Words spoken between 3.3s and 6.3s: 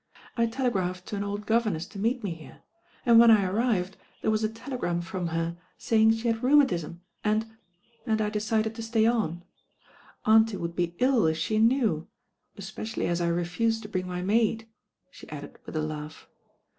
arrived there was a telegram from her saymg she